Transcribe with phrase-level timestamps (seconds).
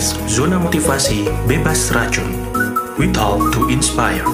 [0.00, 2.32] podcast Zona Motivasi Bebas Racun.
[2.96, 4.24] We talk to inspire.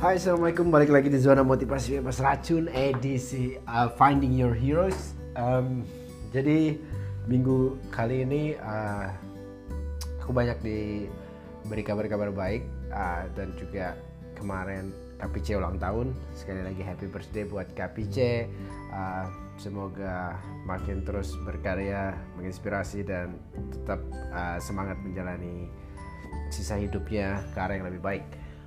[0.00, 5.84] Hai Assalamualaikum balik lagi di zona motivasi bebas racun edisi uh, Finding Your Heroes Um,
[6.32, 6.76] Jadi
[7.28, 9.12] minggu kali ini uh,
[10.24, 10.56] aku banyak
[11.62, 13.94] diberi kabar-kabar baik uh, Dan juga
[14.36, 14.90] kemarin
[15.22, 16.10] KPC ulang tahun.
[16.34, 18.46] Sekali lagi happy birthday buat KPC
[18.90, 19.26] uh,
[19.60, 23.38] Semoga makin terus berkarya, menginspirasi dan
[23.70, 24.00] tetap
[24.32, 25.68] uh, semangat menjalani
[26.48, 28.24] sisa hidupnya ke arah yang lebih baik.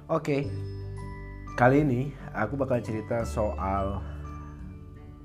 [0.07, 0.45] Oke,
[1.55, 4.03] Kali ini aku bakal cerita soal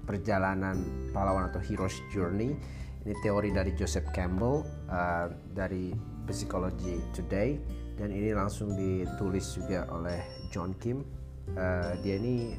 [0.07, 0.79] perjalanan
[1.11, 2.55] pahlawan atau hero's journey.
[3.03, 5.91] Ini teori dari Joseph Campbell uh, dari
[6.33, 7.61] Psychology Today
[8.01, 11.05] dan ini langsung ditulis juga oleh John Kim.
[11.51, 12.55] Uh, dia ini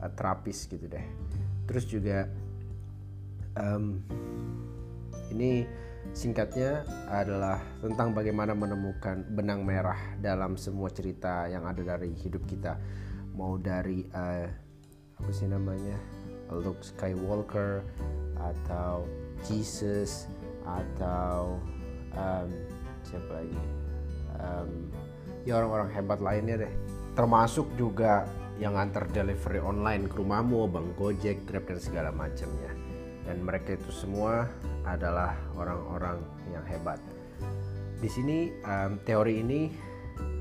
[0.00, 1.06] uh, terapis gitu deh.
[1.66, 2.30] Terus juga
[3.58, 4.00] um,
[5.34, 5.66] ini
[6.12, 12.74] singkatnya adalah tentang bagaimana menemukan benang merah dalam semua cerita yang ada dari hidup kita
[13.32, 14.48] mau dari uh,
[15.16, 15.96] apa sih namanya
[16.52, 17.80] Luke Skywalker
[18.36, 19.06] atau
[19.46, 20.28] Jesus
[20.66, 21.56] atau
[22.18, 22.50] um,
[23.06, 23.60] siapa lagi
[24.38, 24.70] um,
[25.46, 26.72] ya orang-orang hebat lainnya deh
[27.12, 28.24] termasuk juga
[28.60, 32.72] yang antar delivery online ke rumahmu bang Gojek Grab dan segala macamnya
[33.26, 34.50] dan mereka itu semua
[34.82, 36.18] adalah orang-orang
[36.50, 36.98] yang hebat.
[38.02, 39.70] Di sini um, teori ini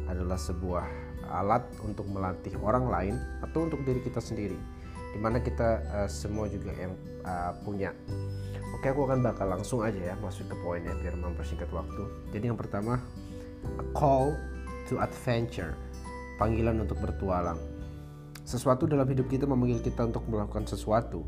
[0.09, 0.86] adalah sebuah
[1.30, 4.58] alat untuk melatih orang lain atau untuk diri kita sendiri,
[5.14, 7.94] di mana kita uh, semua juga yang uh, punya.
[8.72, 12.08] Oke, aku akan bakal langsung aja ya masuk ke poinnya biar mempersingkat waktu.
[12.31, 12.97] Jadi yang pertama,
[13.77, 14.33] a call
[14.87, 15.76] to adventure,
[16.39, 17.59] panggilan untuk bertualang.
[18.42, 21.21] Sesuatu dalam hidup kita memanggil kita untuk melakukan sesuatu,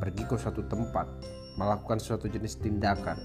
[0.00, 1.06] pergi ke suatu tempat,
[1.60, 3.20] melakukan suatu jenis tindakan.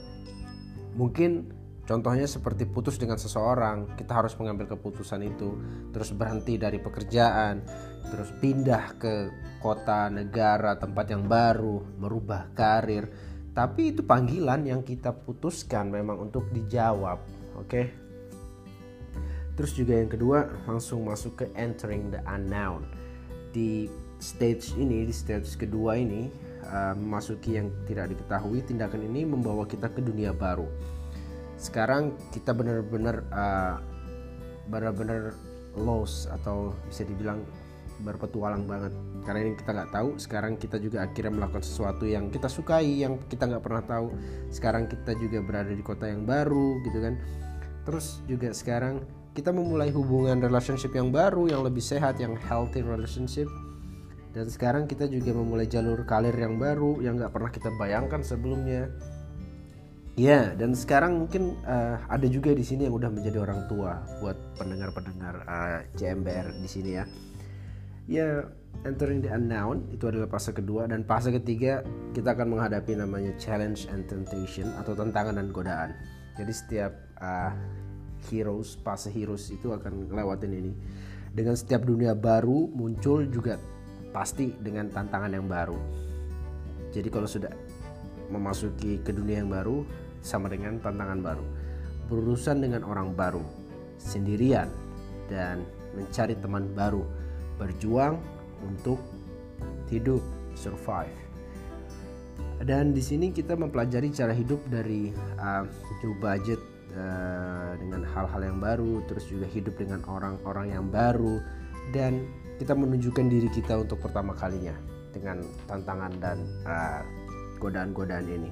[0.97, 1.49] Mungkin
[1.87, 5.55] contohnya seperti putus dengan seseorang, kita harus mengambil keputusan itu,
[5.95, 7.63] terus berhenti dari pekerjaan,
[8.11, 9.13] terus pindah ke
[9.63, 13.09] kota, negara, tempat yang baru, merubah karir.
[13.53, 17.19] Tapi itu panggilan yang kita putuskan memang untuk dijawab,
[17.59, 17.67] oke?
[17.67, 17.85] Okay?
[19.59, 22.87] Terus juga yang kedua langsung masuk ke entering the unknown.
[23.51, 26.31] Di stage ini, di stage kedua ini
[26.69, 26.95] uh,
[27.43, 30.69] yang tidak diketahui tindakan ini membawa kita ke dunia baru
[31.59, 33.83] sekarang kita benar-benar uh,
[34.71, 35.35] benar-benar
[35.75, 37.43] lost atau bisa dibilang
[38.01, 38.93] berpetualang banget.
[39.23, 43.19] Karena ini kita nggak tahu sekarang kita juga akhirnya melakukan sesuatu yang kita sukai yang
[43.27, 44.07] kita nggak pernah tahu.
[44.49, 47.19] Sekarang kita juga berada di kota yang baru gitu kan.
[47.83, 49.03] Terus juga sekarang
[49.35, 53.47] kita memulai hubungan relationship yang baru yang lebih sehat yang healthy relationship.
[54.29, 58.89] Dan sekarang kita juga memulai jalur karir yang baru yang nggak pernah kita bayangkan sebelumnya.
[60.19, 64.35] Ya dan sekarang mungkin uh, ada juga di sini yang udah menjadi orang tua buat
[64.59, 67.07] pendengar-pendengar uh, eh, CMBR di sini ya
[68.09, 68.41] ya
[68.89, 71.85] entering the unknown itu adalah fase kedua dan fase ketiga
[72.17, 75.93] kita akan menghadapi namanya challenge and temptation atau tantangan dan godaan
[76.33, 77.53] jadi setiap uh,
[78.33, 80.73] heroes fase heroes itu akan lewatin ini
[81.37, 83.61] dengan setiap dunia baru muncul juga
[84.09, 85.77] pasti dengan tantangan yang baru
[86.89, 87.53] jadi kalau sudah
[88.29, 89.85] memasuki ke dunia yang baru
[90.21, 91.45] sama dengan tantangan baru.
[92.09, 93.43] Berurusan dengan orang baru,
[94.01, 94.69] sendirian,
[95.29, 97.05] dan mencari teman baru.
[97.59, 98.17] Berjuang
[98.63, 98.97] untuk
[99.91, 100.23] hidup,
[100.55, 101.13] survive.
[102.63, 105.63] Dan di sini kita mempelajari cara hidup dari uh,
[106.03, 106.59] new budget
[106.95, 111.39] uh, dengan hal-hal yang baru, terus juga hidup dengan orang-orang yang baru,
[111.95, 112.27] dan
[112.59, 114.75] kita menunjukkan diri kita untuk pertama kalinya
[115.15, 115.39] dengan
[115.71, 116.37] tantangan dan
[116.67, 117.01] uh,
[117.59, 118.51] godaan-godaan ini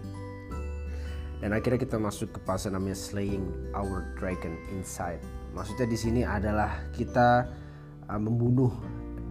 [1.37, 3.45] dan akhirnya kita masuk ke fase namanya slaying
[3.77, 5.21] our dragon inside
[5.53, 7.45] maksudnya di sini adalah kita
[8.09, 8.73] uh, membunuh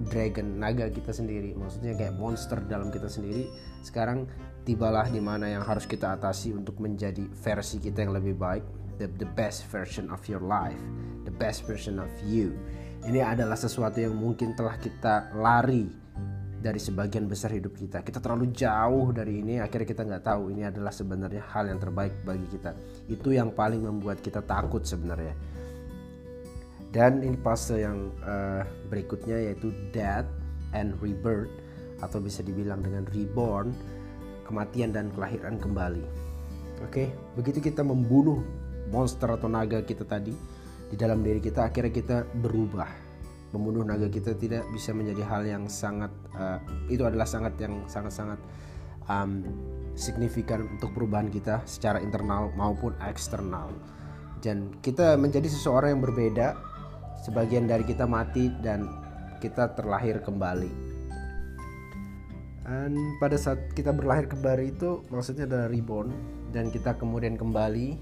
[0.08, 3.48] dragon naga kita sendiri maksudnya kayak monster dalam kita sendiri
[3.80, 4.28] sekarang
[4.68, 8.64] tibalah di mana yang harus kita atasi untuk menjadi versi kita yang lebih baik
[9.00, 10.80] the, the best version of your life
[11.24, 12.52] the best version of you
[13.06, 16.06] ini adalah sesuatu yang mungkin telah kita lari
[16.56, 18.02] dari sebagian besar hidup kita.
[18.02, 22.26] Kita terlalu jauh dari ini, akhirnya kita nggak tahu ini adalah sebenarnya hal yang terbaik
[22.26, 22.74] bagi kita.
[23.06, 25.38] Itu yang paling membuat kita takut sebenarnya.
[26.96, 30.24] Dan ini fase yang uh, berikutnya yaitu death
[30.72, 31.52] and rebirth
[32.00, 33.76] atau bisa dibilang dengan reborn,
[34.48, 36.00] kematian dan kelahiran kembali.
[36.80, 37.08] Oke, okay?
[37.36, 38.40] begitu kita membunuh
[38.88, 40.32] monster atau naga kita tadi,
[40.88, 42.88] di dalam diri kita akhirnya kita berubah
[43.54, 46.58] membunuh naga kita tidak bisa menjadi hal yang sangat uh,
[46.90, 48.38] itu adalah sangat yang sangat-sangat
[49.08, 49.42] um,
[49.96, 53.70] signifikan untuk perubahan kita secara internal maupun eksternal
[54.44, 56.58] dan kita menjadi seseorang yang berbeda
[57.22, 58.88] sebagian dari kita mati dan
[59.40, 60.96] kita terlahir kembali
[62.66, 66.10] dan pada saat kita berlahir kembali itu maksudnya adalah reborn
[66.50, 67.94] dan kita kemudian kembali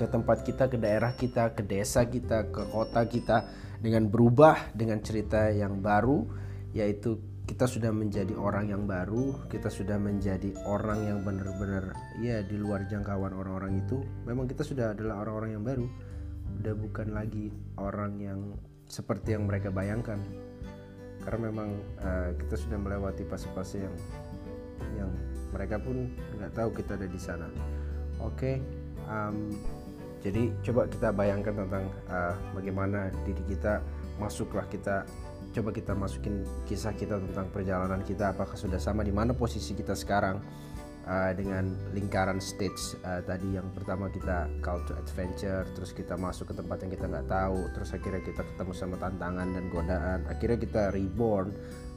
[0.00, 3.44] ke tempat kita, ke daerah kita, ke desa kita, ke kota kita
[3.84, 6.24] dengan berubah dengan cerita yang baru
[6.72, 11.92] yaitu kita sudah menjadi orang yang baru, kita sudah menjadi orang yang benar-benar
[12.22, 14.00] ya di luar jangkauan orang-orang itu.
[14.24, 15.86] Memang kita sudah adalah orang-orang yang baru.
[16.58, 18.40] Udah bukan lagi orang yang
[18.90, 20.18] seperti yang mereka bayangkan
[21.22, 21.70] karena memang
[22.02, 23.96] uh, kita sudah melewati fase-fase yang
[24.96, 25.10] yang
[25.54, 26.10] mereka pun
[26.40, 27.46] nggak tahu kita ada di sana.
[28.20, 28.56] Oke, okay,
[29.06, 29.52] um,
[30.20, 33.80] jadi coba kita bayangkan tentang uh, bagaimana diri kita
[34.20, 35.08] masuklah kita
[35.50, 39.96] coba kita masukin kisah kita tentang perjalanan kita apakah sudah sama di mana posisi kita
[39.98, 40.38] sekarang
[41.10, 46.54] uh, dengan lingkaran stage uh, tadi yang pertama kita to adventure terus kita masuk ke
[46.54, 50.20] tempat yang kita nggak tahu terus akhirnya kita ketemu sama tantangan dan godaan.
[50.30, 51.50] Akhirnya kita reborn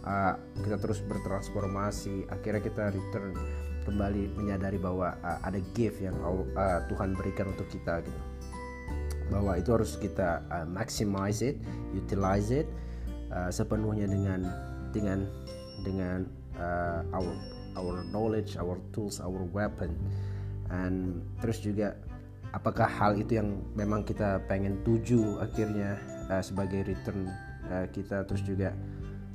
[0.04, 0.34] uh,
[0.66, 2.26] kita terus bertransformasi.
[2.34, 3.38] Akhirnya kita return
[3.86, 8.22] kembali menyadari bahwa uh, ada gift yang uh, Tuhan berikan untuk kita gitu.
[9.32, 11.62] Bahwa itu harus kita uh, maximize it,
[11.94, 12.68] utilize it
[13.30, 14.42] uh, sepenuhnya dengan
[14.94, 15.26] dengan
[15.84, 16.20] dengan
[16.58, 17.34] uh, our
[17.78, 19.94] our knowledge, our tools, our weapon.
[20.74, 21.98] And terus juga
[22.54, 25.98] apakah hal itu yang memang kita pengen tuju akhirnya
[26.30, 27.30] uh, sebagai return
[27.70, 28.26] uh, kita?
[28.26, 28.74] Terus juga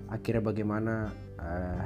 [0.09, 0.95] akhirnya bagaimana
[1.39, 1.85] uh,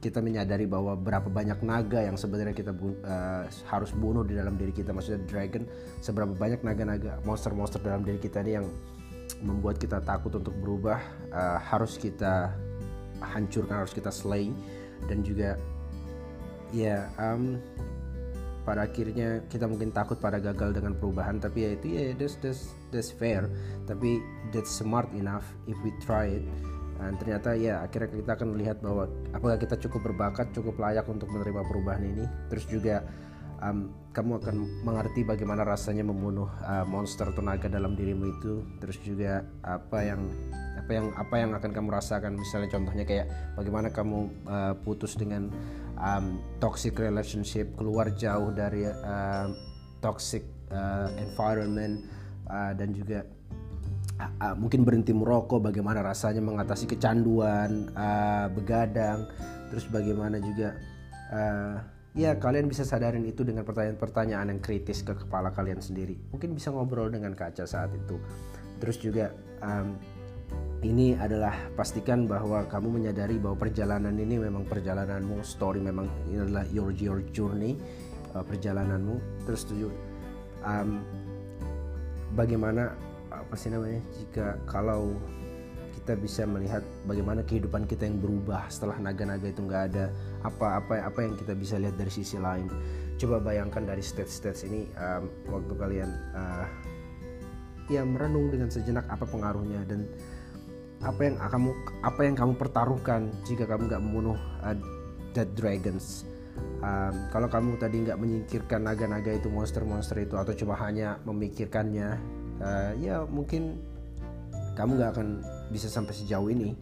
[0.00, 4.72] kita menyadari bahwa berapa banyak naga yang sebenarnya kita uh, harus bunuh di dalam diri
[4.72, 4.96] kita.
[4.96, 5.68] Maksudnya dragon
[6.00, 8.66] seberapa banyak naga-naga monster-monster dalam diri kita ini yang
[9.44, 10.98] membuat kita takut untuk berubah
[11.30, 12.50] uh, harus kita
[13.20, 14.48] hancurkan harus kita slay
[15.08, 15.56] dan juga
[16.70, 17.58] ya um,
[18.62, 22.62] pada akhirnya kita mungkin takut pada gagal dengan perubahan tapi ya itu ya that's, that's,
[22.92, 23.48] that's fair.
[23.88, 24.20] Tapi
[24.52, 26.44] that's smart enough if we try it.
[27.00, 31.32] Dan ternyata ya akhirnya kita akan melihat bahwa apakah kita cukup berbakat cukup layak untuk
[31.32, 32.24] menerima perubahan ini.
[32.52, 33.00] Terus juga
[33.64, 38.60] um, kamu akan mengerti bagaimana rasanya membunuh uh, monster tenaga dalam dirimu itu.
[38.84, 40.20] Terus juga apa yang
[40.90, 42.34] apa yang apa yang akan kamu rasakan?
[42.34, 45.46] Misalnya contohnya kayak bagaimana kamu uh, putus dengan
[45.94, 49.46] um, toxic relationship keluar jauh dari uh,
[50.02, 50.42] toxic
[50.74, 52.02] uh, environment
[52.50, 53.22] uh, dan juga
[54.18, 59.30] uh, mungkin berhenti merokok bagaimana rasanya mengatasi kecanduan uh, begadang
[59.70, 60.74] terus bagaimana juga
[61.30, 61.78] uh,
[62.18, 66.18] ya kalian bisa sadarin itu dengan pertanyaan-pertanyaan yang kritis ke kepala kalian sendiri.
[66.34, 68.18] Mungkin bisa ngobrol dengan kaca saat itu.
[68.82, 69.30] Terus juga
[69.62, 69.94] um,
[70.80, 76.64] ini adalah pastikan bahwa kamu menyadari bahwa perjalanan ini memang perjalananmu story memang ini adalah
[76.72, 77.76] your your journey
[78.32, 79.20] uh, perjalananmu.
[79.44, 79.92] Terus tujuh
[80.64, 81.04] um,
[82.32, 82.96] bagaimana
[83.28, 85.20] apa sih namanya jika kalau
[86.00, 90.08] kita bisa melihat bagaimana kehidupan kita yang berubah setelah naga-naga itu nggak ada
[90.48, 92.72] apa apa apa yang kita bisa lihat dari sisi lain?
[93.20, 96.64] Coba bayangkan dari stage-stage ini um, waktu kalian uh,
[97.92, 100.08] ya merenung dengan sejenak apa pengaruhnya dan
[101.00, 101.70] apa yang kamu
[102.04, 104.76] apa yang kamu pertaruhkan jika kamu nggak membunuh uh,
[105.32, 106.28] dead dragons?
[106.80, 112.20] Um, kalau kamu tadi nggak menyingkirkan naga-naga itu monster-monster itu atau cuma hanya memikirkannya
[112.60, 113.80] uh, ya mungkin
[114.76, 115.28] kamu nggak akan
[115.72, 116.76] bisa sampai sejauh ini.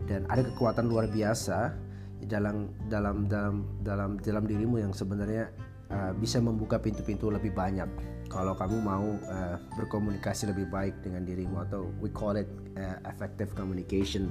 [0.00, 1.76] Dan ada kekuatan luar biasa
[2.24, 5.52] dalam dalam dalam dalam dalam dirimu yang sebenarnya
[5.90, 7.86] uh, bisa membuka pintu-pintu lebih banyak.
[8.30, 12.46] Kalau kamu mau uh, berkomunikasi lebih baik dengan dirimu atau we call it
[12.78, 14.30] uh, effective communication.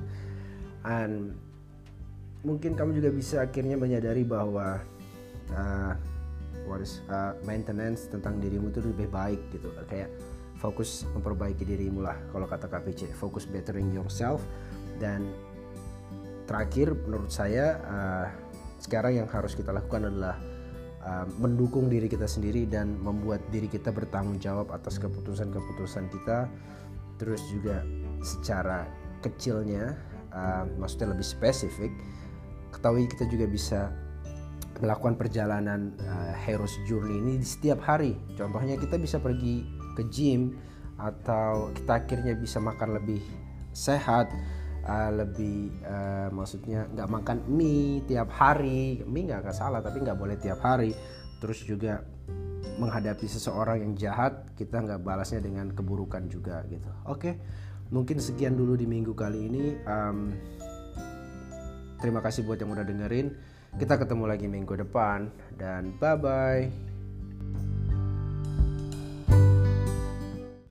[0.88, 1.36] And
[2.48, 4.80] mungkin kamu juga bisa akhirnya menyadari bahwa
[5.52, 5.94] uh,
[6.64, 9.68] what is uh, maintenance tentang dirimu itu lebih baik gitu.
[9.92, 10.16] Kayak
[10.60, 14.40] fokus memperbaiki dirimu lah kalau kata KPC fokus bettering yourself.
[15.00, 15.28] Dan
[16.48, 18.28] terakhir menurut saya uh,
[18.80, 20.40] sekarang yang harus kita lakukan adalah
[21.00, 26.52] Uh, mendukung diri kita sendiri dan membuat diri kita bertanggung jawab atas keputusan-keputusan kita.
[27.16, 27.88] Terus juga
[28.20, 28.84] secara
[29.24, 29.96] kecilnya
[30.36, 31.92] uh, maksudnya lebih spesifik
[32.76, 33.80] ketahui kita juga bisa
[34.80, 38.16] melakukan perjalanan uh, heroes journey ini di setiap hari.
[38.36, 40.56] Contohnya kita bisa pergi ke gym
[41.00, 43.24] atau kita akhirnya bisa makan lebih
[43.72, 44.28] sehat
[44.90, 49.06] uh, lebih uh, maksudnya nggak makan mie tiap hari.
[49.06, 50.98] Mie nggak salah tapi nggak boleh tiap hari.
[51.38, 52.02] Terus juga
[52.82, 56.90] menghadapi seseorang yang jahat kita nggak balasnya dengan keburukan juga gitu.
[57.06, 57.38] Oke
[57.90, 59.66] mungkin sekian dulu di minggu kali ini.
[59.86, 60.34] Um,
[62.02, 63.34] terima kasih buat yang udah dengerin.
[63.78, 65.30] Kita ketemu lagi minggu depan.
[65.58, 66.89] Dan bye bye